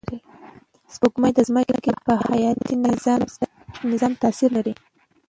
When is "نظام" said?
3.91-4.13